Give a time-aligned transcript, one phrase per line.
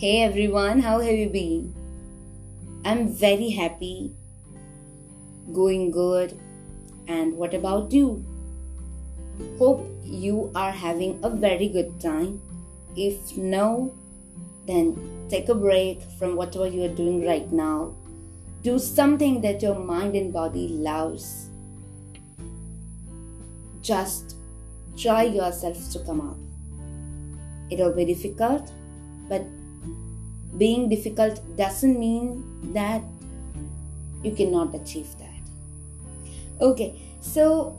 [0.00, 1.74] Hey everyone, how have you been?
[2.86, 4.14] I'm very happy,
[5.52, 6.32] going good,
[7.06, 8.24] and what about you?
[9.58, 12.40] Hope you are having a very good time.
[12.96, 13.92] If no,
[14.66, 14.96] then
[15.28, 17.94] take a break from whatever you are doing right now.
[18.62, 21.50] Do something that your mind and body loves.
[23.82, 24.34] Just
[24.96, 26.38] try yourself to come up.
[27.70, 28.72] It'll be difficult,
[29.28, 29.44] but
[30.58, 33.02] being difficult doesn't mean that
[34.22, 35.40] you cannot achieve that.
[36.60, 37.78] Okay, so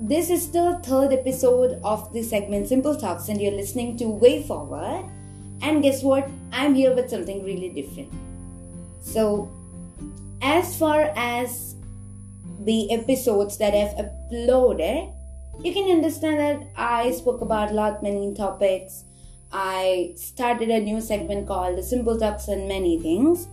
[0.00, 4.42] this is the third episode of the segment Simple Talks, and you're listening to Way
[4.42, 5.04] Forward.
[5.62, 6.28] And guess what?
[6.52, 8.12] I'm here with something really different.
[9.02, 9.50] So,
[10.42, 11.76] as far as
[12.64, 15.12] the episodes that I've uploaded,
[15.62, 19.04] you can understand that I spoke about a lot many topics
[19.52, 23.48] I started a new segment called The Simple Talks and Many Things.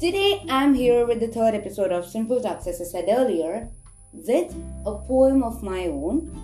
[0.00, 3.68] Today I'm here with the third episode of Simple Talks, as I said earlier,
[4.12, 4.52] with
[4.84, 6.36] a poem of my own.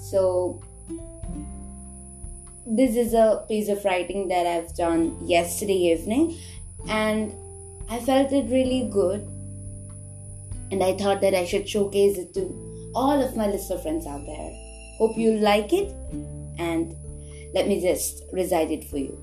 [0.00, 0.60] So,
[2.66, 6.36] this is a piece of writing that I've done yesterday evening,
[6.88, 7.32] and
[7.88, 9.20] I felt it really good.
[10.72, 14.26] And I thought that I should showcase it to all of my listener friends out
[14.26, 14.50] there.
[14.98, 15.94] Hope you like it,
[16.58, 16.96] and
[17.54, 19.18] let me just recite it for you.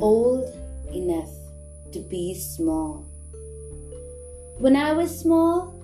[0.00, 0.52] Old
[0.92, 1.30] enough
[1.92, 3.04] to be small.
[4.58, 5.74] When I was small,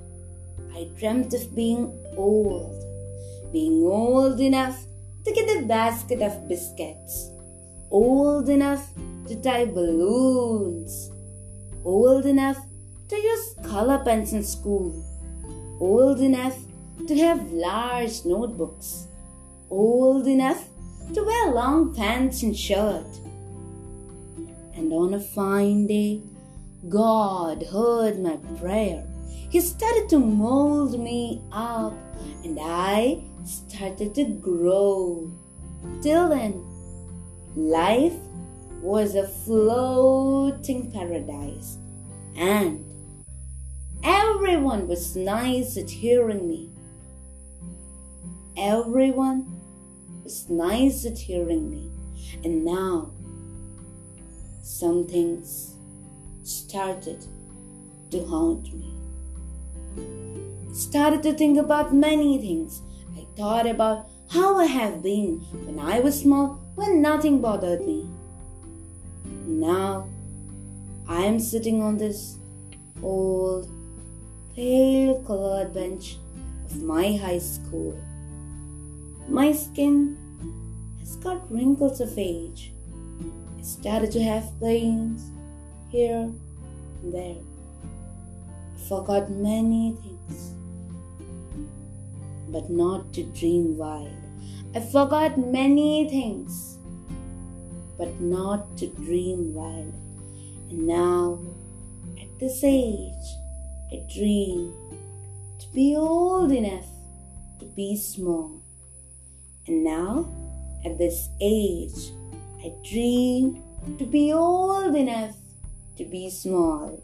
[0.74, 2.72] I dreamt of being old,
[3.52, 4.86] being old enough
[5.24, 7.30] to get a basket of biscuits,
[7.90, 8.88] old enough
[9.28, 11.10] to tie balloons,
[11.84, 12.58] old enough
[13.08, 14.92] to use color pens in school,
[15.80, 16.56] old enough
[17.06, 19.06] to have large notebooks,
[19.70, 20.68] old enough
[21.14, 23.06] to wear long pants and shirt.
[24.74, 26.22] And on a fine day,
[26.88, 29.06] God heard my prayer.
[29.50, 31.94] He started to mold me up,
[32.44, 35.30] and I started to grow.
[36.00, 36.64] Till then,
[37.54, 38.16] life
[38.80, 41.76] was a floating paradise,
[42.34, 42.84] and
[44.02, 46.71] everyone was nice at hearing me.
[48.56, 49.60] Everyone
[50.22, 51.90] was nice at hearing me.
[52.44, 53.10] And now,
[54.62, 55.74] some things
[56.42, 57.24] started
[58.10, 58.92] to haunt me.
[60.74, 62.82] Started to think about many things.
[63.16, 68.06] I thought about how I have been when I was small, when nothing bothered me.
[69.46, 70.08] Now,
[71.08, 72.36] I am sitting on this
[73.02, 73.68] old,
[74.54, 76.18] pale colored bench
[76.66, 77.98] of my high school
[79.28, 80.16] my skin
[81.00, 82.72] has got wrinkles of age.
[83.58, 85.30] I started to have pains
[85.90, 86.30] here
[87.02, 87.36] and there.
[88.74, 90.52] I forgot many things,
[92.48, 94.10] but not to dream wild.
[94.74, 96.78] I forgot many things,
[97.98, 99.92] but not to dream wild.
[100.70, 101.38] And now,
[102.20, 103.28] at this age,
[103.92, 104.72] I dream
[105.58, 106.86] to be old enough
[107.60, 108.62] to be small.
[109.66, 110.28] And now,
[110.84, 112.10] at this age,
[112.64, 113.62] I dream
[113.98, 115.36] to be old enough
[115.96, 117.02] to be small.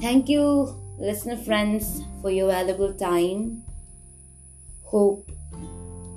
[0.00, 3.62] Thank you, listener friends, for your valuable time.
[4.84, 5.28] Hope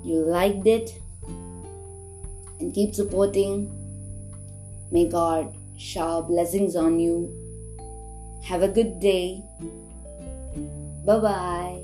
[0.04, 1.00] you liked it
[2.60, 3.70] and keep supporting.
[4.90, 7.28] May God shower blessings on you.
[8.44, 9.42] Have a good day.
[11.04, 11.77] Bye bye.